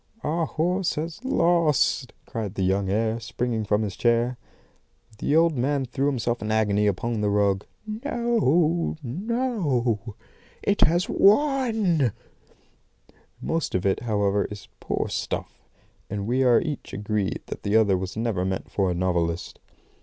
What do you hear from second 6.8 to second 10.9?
upon the rug. 'No, no!' he screamed. 'IT